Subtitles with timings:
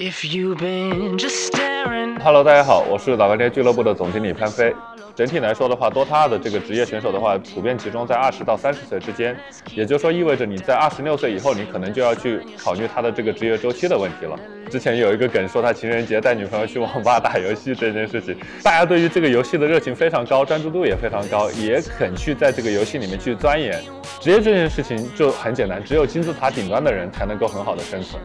[0.00, 4.72] If you've been just staring Hello，大家好，我是老干爹俱乐部的总经理潘飞。
[5.12, 9.36] 整体来说的话，DOTA 二的这个职业选手的话，普遍集中在二十到三十岁之间，
[9.74, 14.38] 也就是说，意味着你在二十六岁以后，你可能就要去考虑他的这个职业周期的问题了。
[14.70, 23.82] 之前有一个梗说他情人节带女朋友去网吧打游戏这件事情，大家对于这个游戏的热情非常高，专注度也非常高，也肯去在这个游戏里面去钻研。
[24.20, 28.22] 职业这件事情就很简单，只有金字塔顶端的人才能够很好的生存。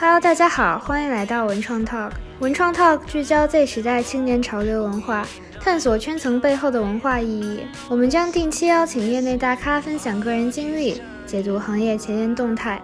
[0.00, 2.12] Hello，大家好，欢迎来到文创 Talk。
[2.40, 5.26] 文创 Talk 聚焦 Z 时代青年潮流文化，
[5.60, 7.60] 探索圈层背后的文化意义。
[7.88, 12.80] 我们将定期邀请业内大咖分享个人经历，解读行业前沿动态。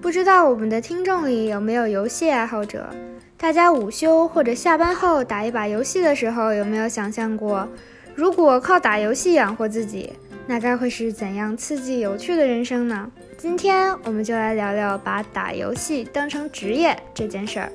[0.00, 2.88] 不知道我们的听众里有没有游戏爱好者？
[3.36, 7.68] 大家午休或者下班后打一把游戏的时候，有没有想象过，
[8.14, 10.12] 如果靠打游戏养活自己？
[10.46, 13.10] 那该会是怎样刺激有趣的人生呢？
[13.42, 17.72] 今天我们就来聊聊把打游戏当成职业这件事儿。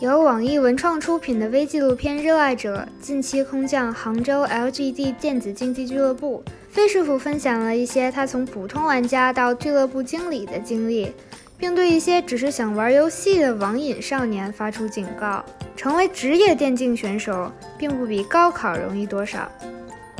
[0.00, 11.12] 由网易文创出品的微纪录片《热爱者》近期空降杭州 LGD 电子竞技俱乐部，飞师傅分享了一些他从普通玩家到俱乐部经理的经历，
[11.56, 15.44] 并对一些只是想玩游戏的网瘾少年发出警告：
[15.76, 19.48] 成为职业电竞选手并不比高考容易多少。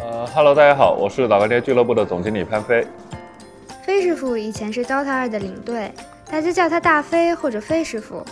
[0.01, 2.87] 呃哈喽大家好，我是老干爹俱乐部的总经理潘飞。
[3.95, 5.89] 飞师傅以前是 DOTA 二的领队，
[6.29, 8.25] 大家叫他大飞或者飞师傅。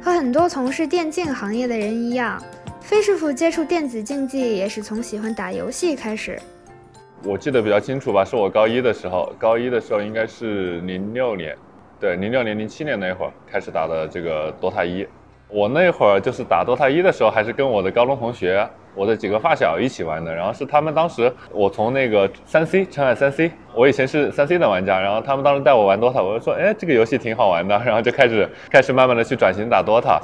[0.00, 2.42] 和很多从事电竞行业的人一样，
[2.80, 6.40] 飞师傅接触电子竞技也是从喜欢打游戏开始。
[7.22, 11.54] 我记得比较清楚吧，是我高一的时候，高一的时候应该是零六年，
[12.00, 15.06] 对，零六年、零七年那会儿开始打的这个 DOTA 一。
[15.48, 20.34] 我那会儿就是打 DOTA 一的时候，还是跟我的高中同学，我的几个发小一起玩的。
[20.34, 30.20] 然后是他们当时，我从那个三 C 澄海三 C，我以前是三 C 的玩家，然后他们当时带我玩 DOTA，我就说，哎，这个游戏挺好玩的，然后就开始开始慢慢的去转型打 DOTA。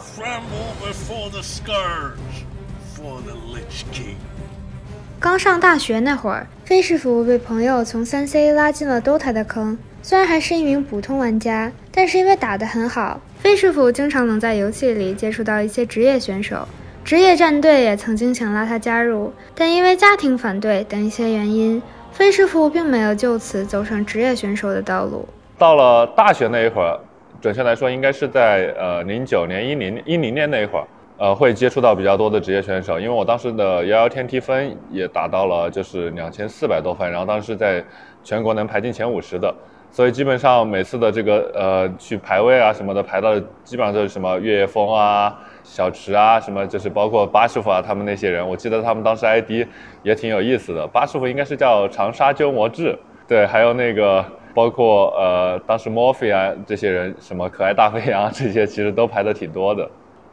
[5.19, 9.79] 刚上大学那会儿，飞师傅被朋友从三 C 拉进了 DOTA 的坑。
[10.03, 16.69] 虽然还是一名普通玩家，但是因为打得很好，飞师傅经常能在游戏里接触到一些职业选手。
[17.07, 21.81] 职业战队也曾经想拉他加入，但因为家庭反对等一些原因，
[22.11, 25.25] 飞师傅并没有就此走上职业选手的道路。
[25.57, 26.99] 到了大学那一会儿，
[27.41, 30.85] 准确来说应该是在呃零九年、一零一零年那一会儿，
[31.17, 37.85] 呃会接触到比较多的职业选手，因为我当时的幺幺天梯分也达到了就是两千四百多分，然后当时在
[38.25, 39.55] 全国能排进前五十的，
[39.93, 49.67] 所以基本上每次的这个呃去排位啊什么的，排到基本上都是什么月夜风啊、小池啊，什么就是包括八师傅啊他们那些人，我记得他们当时 ID
[50.03, 52.97] 也挺有意思的，八师傅应该是叫长沙鸠摩智，
[53.27, 54.25] 对，还有那个。
[54.57, 59.87] 包括呃，当时 Morphe 啊这些人，什么可爱大飞扬这些，其实都排的挺多的。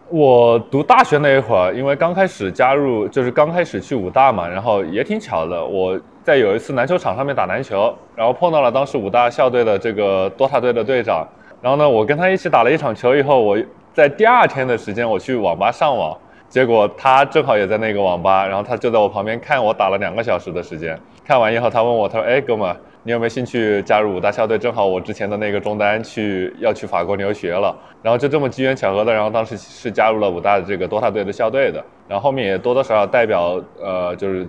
[0.07, 11.27] 我读大学那一会儿，因为刚开始加入，就是刚开始去武大嘛，然后也挺巧的，我在有一次篮球场上面打篮球，然后碰到了当时武大校队的这个 DOTA 队的队长，
[11.61, 13.57] 然后呢，我跟他一起打了一场球以后，我
[13.93, 16.17] 在第二天的时间我去网吧上网，
[16.49, 22.75] 结果他正好也在那个网吧，然后他就在我旁边看我打了两个小时的时间，看完以后他问我，他说，哎，哥们。
[23.05, 24.57] 你有没有兴趣加入武大校队？
[24.57, 34.47] 正好我之前的那个中单去要去法国留学了，然后就这么机缘巧合的，然后当时是加入了武大的这个 DOTA 队的校队的，然后后面也多多少少代表呃就是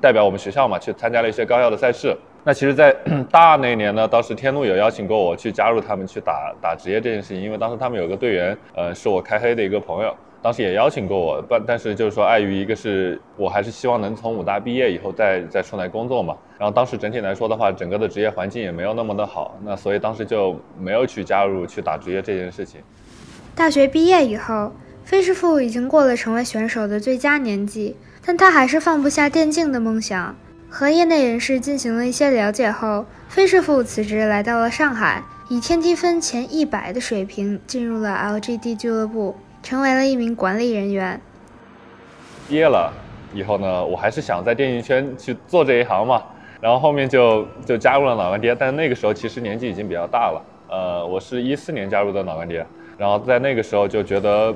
[0.00, 2.12] 代表我们学校嘛，去参加了一些高校的赛事。
[2.44, 2.92] 那其实，在
[3.30, 10.14] 大二那年呢，当时天路有邀请过我去加入他们去打打职业这件事情，因为当时他们有个队员，呃，是我开黑的一个朋友。
[10.42, 16.36] 当时也邀请过我，但但是就是说，碍于一个是我还是希望能从武大毕业以后再再出来工作嘛。
[16.58, 22.80] 然后当时整体来说的话，整个的职业环境也没有那么的好，那所以当时就没有去加入去打职业这件事情。
[23.54, 24.72] 大学毕业以后，
[25.04, 30.34] 飞师傅已经过了成为选手的最佳年纪，但他还是放不下电竞的梦想。
[30.74, 39.36] 和业内人士进行了一些了解后，飞师傅辞职来到了上海，以天梯分前一百的水平进入了 LGD 俱乐部。
[39.62, 41.20] 成为了一名管理人员。
[42.48, 42.92] 毕业了
[43.32, 46.20] 以后呢，我还是想在电竞圈去做这一行嘛，
[46.60, 52.66] 然后后面就就加入了脑干爹，但那个时候其实年纪已经比较大了，呃，我是一四年加入的脑干爹，
[52.98, 54.52] 然后在那个时候就觉得，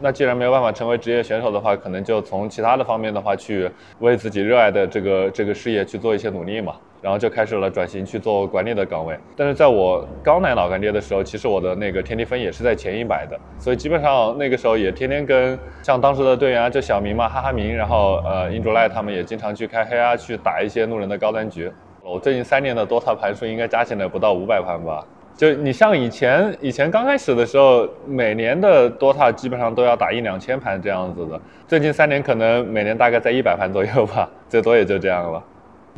[0.00, 6.74] 那既然没有办法成为职业选手的话，可能就从其他的方面的话去为自己热爱的这个这个事业去做一些努力嘛。
[7.02, 9.18] 然后就开始了转型去做管理的岗位。
[9.34, 21.72] 但是在我刚来老干爹的时候，其实我的那个天梯分也是在前一百的，所以基本上那个时候也天天跟像当时的队员啊，就小明嘛、哈哈明，然后呃英卓赖他们也经常去开黑啊，去打一些路人的高端局。
[22.02, 25.02] 我最近三年的 DOTA 盘数应该加起来不到五百盘吧。
[25.40, 31.40] 就你像以前以前刚开始的时候，每年的 DOTA 基本上都要打一两千盘这样子的。
[31.66, 35.42] 最近三年可能每年大概在一百盘左右吧，最多也就这样了。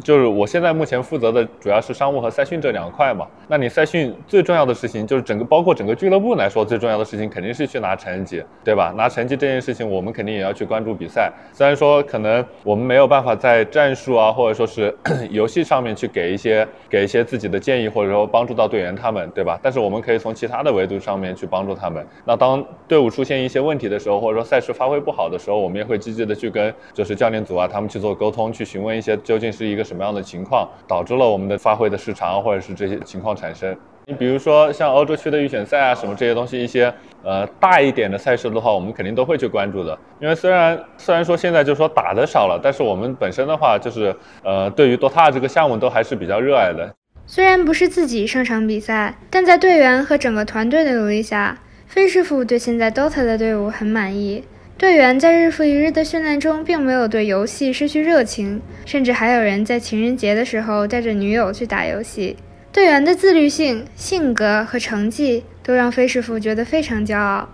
[0.02, 3.26] 就是我现在目前负责的主要是商务和赛训这两块嘛。
[3.48, 8.92] 那你赛训最重要的事情就是整个包括整个俱乐部来说，最重要的事情肯定是去拿成绩，对吧？
[8.96, 11.30] 拿成绩这件事情，我们肯定也要去关注比赛。
[11.52, 14.94] 虽然说可能我们没有办法在战术啊，或者说是
[15.30, 19.58] 游戏上面去给一些给一些自己的建议，或者说帮助到队员他们，对吧？
[19.62, 22.04] 但是我们可以从其他的维度上面去帮助他们。
[22.24, 33.76] 那当队伍出现一些问题的时候，或者说赛事发挥不好的时候，我们也会积极的去跟就是教练组啊他们去做沟通，去询问一些究竟是一个什么样的情况，导致了我们的发挥的失常，或者是这些情况产生。
[34.06, 36.93] 你比如说像欧洲区的预选赛啊，什么这些东西，一些
[37.23, 39.96] 呃大一点的赛事的话，我们肯定都会去关注的。
[40.20, 46.93] 因为虽然虽然说现在就说打的少了，但是我们本身的话，就是呃对于 DOTA 这个项目都还是比较热爱的。
[47.26, 51.56] 虽然不是自己上场比赛，但在队员和整个团队的努力下，
[51.87, 54.43] 飞师傅对现在 DOTA 的队伍很满意。
[54.82, 62.37] 队员在日复一日的训练中，并没有对游戏失去热情，甚至还有人在情人节的时候带着女友去打游戏。
[62.73, 67.49] 队员的自律性、性格和成绩都让飞师傅觉得非常骄傲。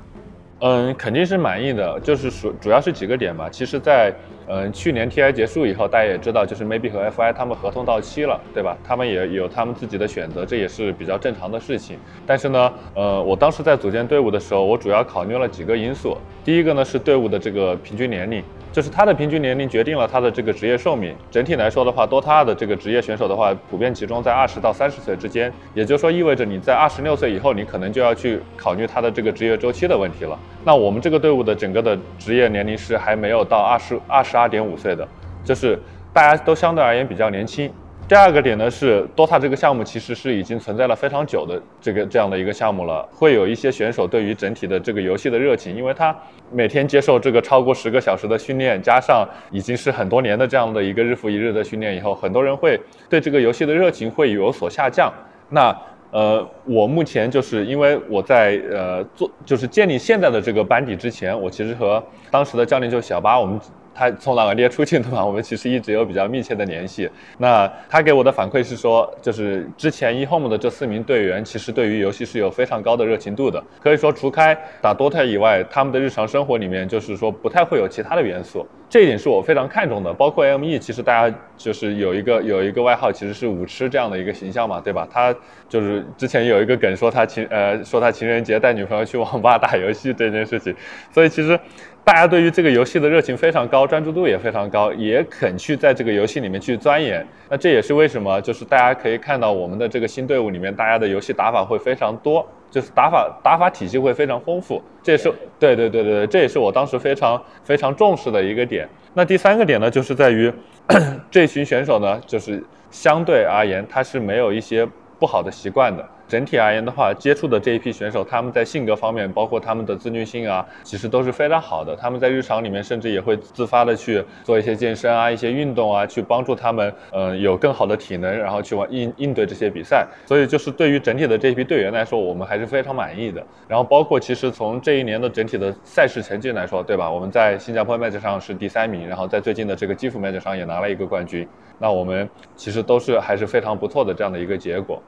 [0.61, 3.47] 嗯，肯定是满意的，就是主主要是几个点吧。
[3.53, 4.11] 其实，在
[4.51, 8.77] 嗯去年 TI 结束以后，大家也知道，就是 Maybe 和 FI 他们合同到期了，对吧？
[8.83, 11.99] 他们也有他们自己的选择，这也是比较正常的事情。
[12.27, 16.17] 但是呢，呃，我当时在组建队伍的时候，我主要考虑了几个因素。
[16.45, 18.43] 第一个呢是队伍的这个平均年龄，
[18.73, 21.15] 就是他的平均年龄决定了他的这个职业寿命。
[21.31, 30.39] 整体来说的话，DOTA 的这个职业选手的话，普遍集中在二十到三十岁之间，也就是说意味着你在二十六岁以后，你可能就要去考虑他的这个职业周期的问题了。
[30.65, 35.07] 那我们这个队伍的整个的职业年龄是还没有到二十二十二点五岁的，
[35.45, 35.79] 就是
[36.13, 37.71] 大家都相对而言比较年轻。
[38.09, 46.17] 第二个点呢是，DOTA 这个项目其实是已经存在了非常久的这个这样的一个项目了，会有一些选手对于整体的这个游戏的热情，因为他
[46.51, 52.81] 每天接受这个超过十个小时的训练，加上已经是很多年的这样的一个日复一日的训练以后，很多人会
[53.11, 55.13] 对这个游戏的热情会有所下降。
[55.51, 55.77] 那
[56.11, 63.61] 呃，我目前就是因为我在呃做就是建立现在的这个班底之前，我其实和当时的教练就小巴我们。
[63.99, 67.11] 他从朗格列出去的嘛，我们其实一直有比较密切的联系。
[67.39, 73.61] 那他给我的反馈是说，就是之前 eHome 的这四名队员，其实对于游戏是有非常高的热情度的。
[73.83, 78.65] 可以说，除开打 DOTA 以外，他们的日常生活里面，就是说不太会有其他的元素。
[78.89, 80.13] 这一点是我非常看重的。
[80.13, 85.07] 包括 ME，其实大家就是有一个有一个外号，其实是舞痴这样的一个形象嘛，对吧？
[85.11, 85.35] 他
[85.69, 90.75] 就是之前有一个梗说他情呃说他情人节带女朋友去网吧打游戏这件事情，
[91.13, 91.59] 所以其实。
[92.05, 97.23] 大家对于这个游戏的热情非常高，专注度也非常高，也肯去在这个游戏里面去钻研。
[97.51, 104.83] 那这也是为什么，就是大家可以看到我们的这个新队伍里面，大家的游戏打法会非常多，就是打法打法体系会非常丰富。
[105.03, 108.89] 这也是对对对对对，这也是我当时非常非常重视的一个点。
[109.15, 110.53] 那第三个点呢，就是在于
[111.31, 114.87] 这群选手呢，就是相对而言，他是没有一些
[115.19, 116.07] 不好的习惯的。
[116.29, 121.97] 整体而言的话，接触的这一批选手，他们在性格方面，包括他们的自律性啊，其实都是非常好的。
[121.97, 130.07] 他们在日常里面，甚至也会自发的去做一些健身啊、一些运动啊，去帮助他们，嗯，有更好的体能，然后去往应应对这些比赛。
[130.27, 133.43] 所以，就是对于整体的这一批队员来说，我们还是非常满意的。
[133.67, 137.11] 然后，包括其实从这一年的整体的赛事成绩来说，对吧？
[137.11, 141.49] 我们在新加坡 match 上是第三名，然后在最近的这个基辅 match 上也拿了一个冠军。
[141.79, 145.01] 那我们其实都是还是非常不错的这样的一个结果。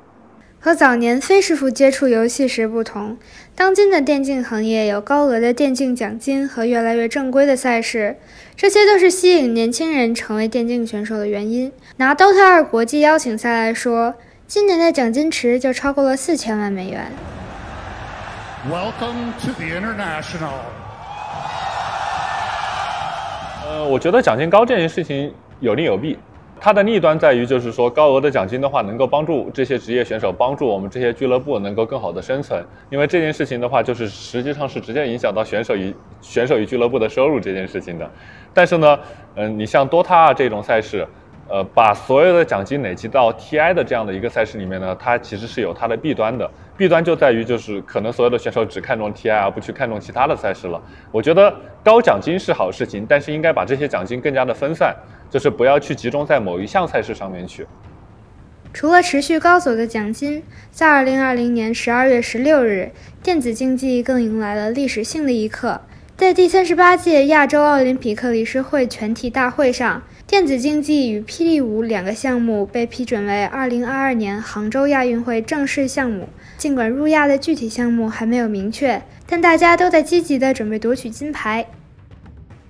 [0.62, 3.16] 和早年飞师傅接触游戏时不同，
[3.56, 8.18] 当今的电竞行业有高额的电竞奖金和越来越正规的赛事，
[8.54, 11.72] 这些都是吸引年轻人成为电竞选手的原因。
[11.96, 14.14] 拿 DOTA 二国际邀请赛来说，
[14.46, 17.10] 今年的奖金池就超过了四千万美元。
[18.70, 20.52] Welcome to the international。
[23.66, 26.18] 呃，我觉得奖金高这件事情有利有弊。
[26.60, 32.62] 它的弊端在于，就是说高额的奖金的话，能够帮助这些职业选手，帮助我们这些俱乐部能够更好的生存。
[32.90, 38.08] 因为这件事情的话，就是实际上是直接影响到选手与 选手与俱乐部的收入这件事情的。
[38.52, 38.98] 但是呢，
[39.36, 41.06] 嗯，你像 DOTA 这种赛事，
[41.48, 46.48] 呃，把所有的奖金累积到 TI 的这样的一个赛事里面呢，它其实是有它的弊端的。
[46.76, 50.80] 弊端就在于，就是可能所有的选手只看重 TI，而不去看重其他的赛事了。
[51.10, 54.94] 我觉得高奖金是好事情，但是应该把这些奖金更加的分散。
[55.30, 57.66] 就是不要去集中在某一项赛事上面去。
[58.72, 65.80] 除了持续高走的奖金，在二零二零年十二月十六日，电子竞技更迎来了历史性的一刻。
[66.16, 76.28] 在第三十八届亚洲奥林匹克理事会全体大会上电子竞技与霹雳舞两个项目被批准为2022年杭州亚运会正式项目。
[76.58, 81.66] 尽管入亚的具体项目还没有明确，但大家都在积极地准备夺取金牌。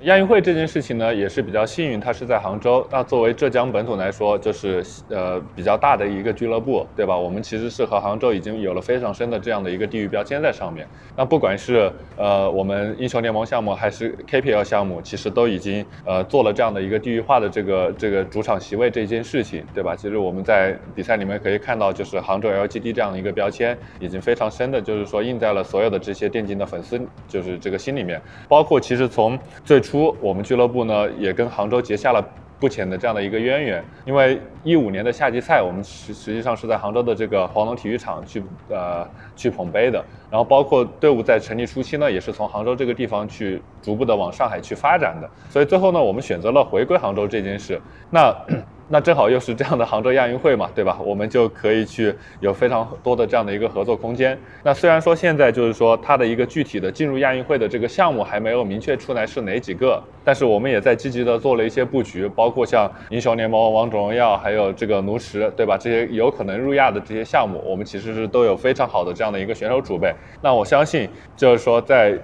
[0.04, 2.86] 亚运会这件事情呢，也是比较幸运，它是在杭州。
[2.90, 7.14] 那作为浙江本土来说，就是呃比较大的一个俱乐部，对吧？
[7.14, 10.88] 我们其实是和杭州已经有了非常深的这样的一个地域标签在上面。
[11.14, 19.94] 那不管是呃我们英雄联盟项目还是 KPL 项目，其实都已经呃做了这样的一个地域化的这个这个主场席位这件事情，对吧？
[19.94, 28.18] 其实我们在比赛里面可以看到，就是杭州 LGD 这样的一个标签，已经非常深的，就是说印在了所有的这些电竞的粉丝就是这个心里面。
[28.48, 29.89] 包括其实从最初。
[29.90, 32.24] 初，我们俱乐部呢也跟杭州结下了
[32.60, 39.04] 不浅的这样的一个渊源，因为一五年的夏季赛，我们实实际上是在杭州的这个黄龙体育场去呃
[39.34, 47.80] 去捧杯的，然后包括队伍在成立初期呢，也是从杭州这个地方去逐步的往上海去发展的，所以最后呢，我们选择了回归杭州这件事，
[48.10, 48.32] 那。
[48.92, 50.98] 那正好又是这样的杭州亚运会嘛，对吧？
[51.04, 54.36] 我们就可以去有非常多的这样的一个合作空间。
[54.64, 65.76] 那虽然说现在就是说它的一个具体的进入亚运会的这个项目还没有明确出来是哪几个，但是我们也在积极的做了一些布局，包括像英雄联盟、王者荣耀，还有这个炉石，对吧？
[65.76, 70.14] 这些有可能入亚的这些项目，我们其实是都有非常好的这样的一个选手储备。
[70.40, 72.16] 那我相信，就是说在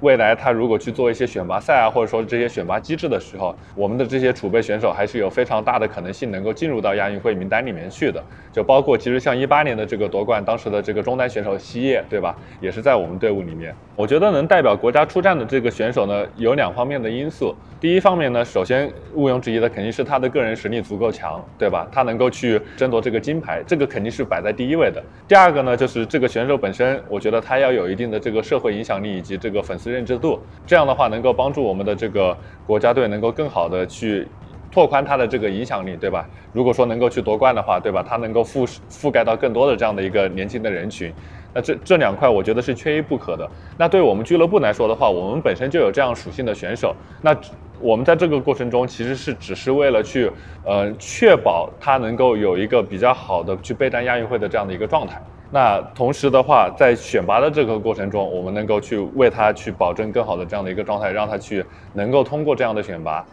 [0.00, 6.12] 未来他如果去做一些选拔赛啊，或者说这些选拔机制的时候，我们的这些储备选手还是有非常大的可能。
[6.12, 8.20] 性能够进入到亚运会名单里面去的，
[8.52, 12.36] 就包括其实像一八年的这个夺冠，当时的这个中单选手西叶，对吧？
[12.60, 13.72] 也是在我们队伍里面。
[13.94, 17.51] 我觉得能代表国家出战的这个选手呢，有两方面的因素。
[17.80, 21.86] 第一方面呢，首先毋庸置疑的肯定是他的个人实力足够强，对吧？
[21.90, 25.02] 他能够去争夺这个金牌，这个肯定是摆在第一位的。
[25.26, 34.26] 第二个呢，就是这个选手本身，我觉得他要有一定的这个社会影响力以及这个粉丝认知度，这样的话能够帮助我们的这个国家队能够更好的去。
[34.74, 36.26] 拓宽他的这个影响力，对吧？
[36.50, 38.02] 如果说能够去夺冠的话，对吧？
[38.02, 41.12] 他能够覆覆盖到更多的这样的一个年轻的人群，
[41.54, 43.48] 那这这两块我觉得是缺一不可的。
[43.76, 47.36] 那对我们俱乐部来说的话，我们本身就有这样属性的选手，那
[47.80, 50.30] 我们在这个过程中其实是只是为了去
[50.64, 55.20] 呃确保他能够有一个比较好的去备战亚运会的这样的一个状态。
[55.50, 63.26] 那同时的话，在选拔的这个过程中，我们能够去为他去保证更好的这样的一个状态，让他去能够通过这样的选拔。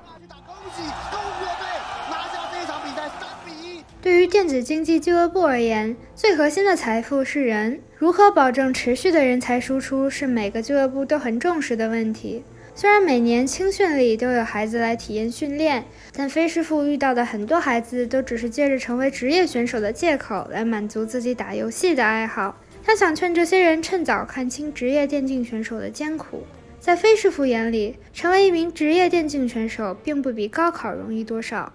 [4.01, 7.81] 对于电子竞技俱乐部而言，最核心的财富是人。
[7.97, 12.43] 如何保证持续的人才输出，是每个俱乐部都很重视的问题。
[12.73, 22.57] 虽然每年青训里都有孩子来体验训练，但飞师傅遇到的很多孩子都只是借着成为职业选手的借口来满足自己打游戏的爱好。
[22.81, 26.45] 他想劝这些人趁早看清职业电竞选手的艰苦。
[26.79, 31.73] 在飞师傅眼里，成为一名职业电竞选手并不比高考容易多少。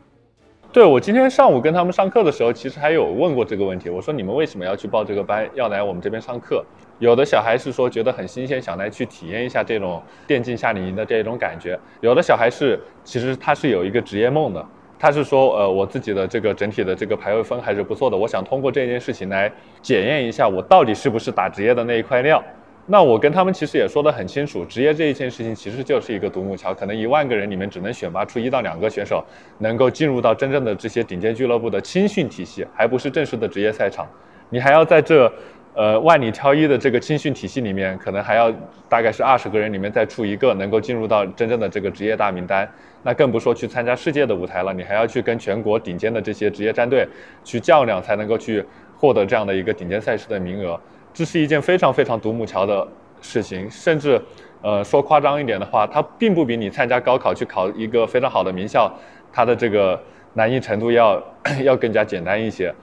[0.75, 3.88] 对我今天上午跟他们上课的时候，其实还有问过这个问题。
[3.88, 6.64] 我说你们为什么要去报这个班，要来我们这边上课？
[6.99, 11.78] 有的小孩是说觉得很新鲜，想来去体验一下这种电竞夏令营的这种感觉。
[12.00, 14.66] 有的小孩是其实他是有一个职业梦的，
[14.99, 19.49] 他是说呃我自己的这个整体的这个排位分还是不错的，我想通过这件事情来
[19.81, 22.43] 检验一下我到底是不是打职业的那一块料。
[22.87, 29.25] 那我跟他们其实也说得很清楚，职业这一件事情其实就是一个独木桥，可能一万个人里面只能选拔出一到两个选手，
[29.59, 34.07] 能够进入到真正的这些顶尖俱乐部的青训体系，还不是正式的职业赛场。
[34.50, 35.33] 你还要在这，
[35.73, 38.53] 呃，万里挑一的这个青训体系里面，可能还要
[38.87, 42.71] 大概是二十个人里面再出一个能够进入到真正的这个职业大名单。
[43.03, 47.09] 那更不说去参加世界的舞台了，你还要去跟全国顶尖的这些职业战队
[47.43, 48.62] 去较量，才能够去
[48.99, 50.79] 获得这样的一个顶尖赛事的名额。
[51.14, 52.87] 这是一件非常非常独木桥的
[53.23, 54.21] 事情，甚至，
[54.61, 58.92] 呃，说夸张一点的话，它并不比你参加高考去考一个非常好的名校，
[59.33, 59.99] 它的这个
[60.33, 61.23] 难易程度要
[61.62, 62.75] 要更加简单一些。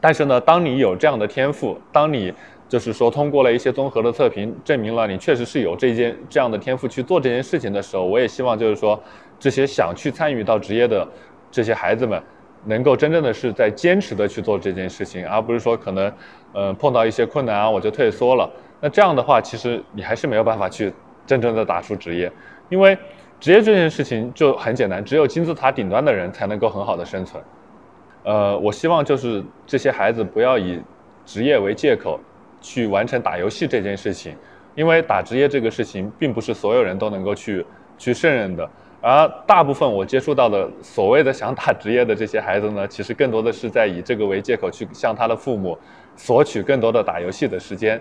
[0.00, 2.32] 但是呢，当你有这样的天赋，当你
[2.68, 8.98] 就是说通过了一些综合的测评，证明了你确实是有这件这样的天赋去做这件事情的时候，我也希望就是说，
[9.40, 11.06] 这些想去参与到职业的
[11.50, 12.22] 这些孩子们。
[12.64, 16.12] 能够真正的是在坚持的去做这件事情，而不是说可能，
[16.52, 18.48] 呃，碰到一些困难啊，我就退缩了。
[18.80, 20.92] 那这样的话，其实你还是没有办法去
[21.26, 22.30] 真正的打出职业，
[22.68, 22.96] 因为
[23.40, 27.42] 职业这件事情就很简单，只有金字塔顶端的人才能够很好的生存。
[28.24, 30.80] 呃，我希望就是这些孩子不要以
[31.24, 32.20] 职业为借口
[32.60, 34.36] 去完成打游戏这件事情，
[34.76, 37.66] 因为打职业这个事情并不是所有人都能够去
[37.98, 38.68] 去胜任的。
[39.02, 45.76] 而大部分我接触到的所谓的想打职业的这些孩子呢，其实更多的是在以这个为借口去向他的父母
[46.16, 48.00] 索取更多的打游戏的时间。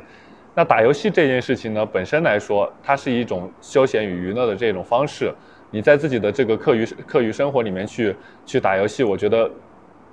[0.54, 5.34] 那打游戏这件事情呢，本身来说，它是一种休闲与娱乐的这种方式。
[5.72, 8.16] 你在自己的这个课余课余生活里面去
[8.46, 9.50] 去打游戏，我觉得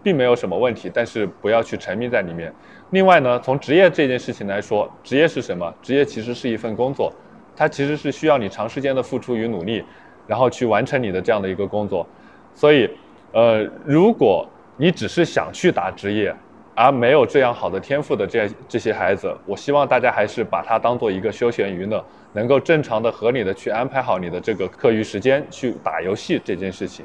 [0.02, 2.50] 并没有什么问题，但是不要去沉迷在里面。
[2.90, 5.74] 另外呢，从职业这件事情来说，职业是什么？
[5.82, 7.12] 职业其实是一份工作，
[7.56, 9.84] 它其实是需要你长时间的付出与努力，
[10.28, 12.06] 然后去完成你的这样的一个工作。
[12.54, 12.88] 所以，
[13.32, 16.32] 呃，如果你只是想去打职业，
[16.76, 22.04] 而没有这样好的天赋的这这些孩子，我希望大家还是把它当做一个休闲娱乐，
[22.34, 27.04] 能够正常的、合理的去安排好你的这个课余时间去打游戏这件事情。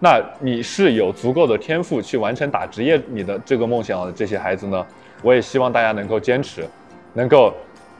[0.00, 4.84] 那你是有足够的天赋去完成打职业你的这个梦想的这些孩子呢？
[5.22, 6.66] 我也希望大家能够坚持，
[7.14, 7.54] 能够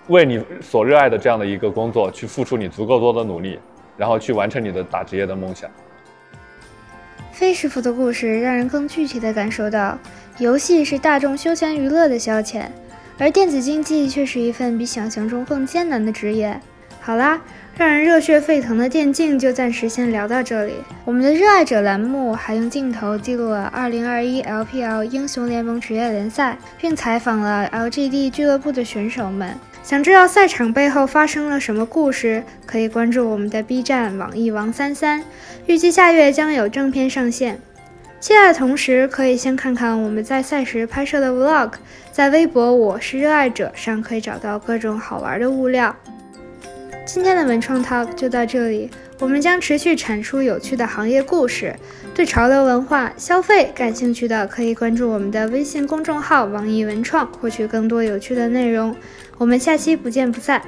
[0.08, 3.56] 为你所热爱的这样的一个工作去付出你足够多的努力，
[3.96, 5.70] 然后去完成你的打职业的梦想。
[7.32, 9.98] 费师傅的故事让人更具体地感受到，
[10.38, 12.66] 游戏是大众休闲娱乐的消遣，
[13.18, 16.60] 而电子竞技却是一份比想象中更艰难的职业。
[17.00, 17.40] 好啦，
[17.76, 20.74] 让人热血沸腾的电竞就暂时先聊到这里。
[21.04, 29.58] 我们的热爱者栏目还用镜头记录了2021 LPL 英雄联盟职业联赛，并采访了 LGD 俱乐部的选手们。
[29.82, 35.24] 想知道赛场背后发生了什么故事，可以关注我们的 B 站网易王三三，
[35.66, 37.60] 预计下月将有正片上线。
[38.20, 41.72] 期待的同时，可以先看看我们在赛时拍摄的 Vlog，
[42.12, 45.94] 在微博“我是热爱者”上可以找到各种好玩的物料。
[47.14, 48.88] 今天的文创 Talk 就到这里，
[49.18, 51.76] 我们将持续产出有趣的行业故事。
[52.14, 58.96] 对潮流文化、消费感兴趣的，可以关注我们的微信公众号“网易文创”，获取更多有趣的内容。
[59.36, 60.62] 我们下期不见不散。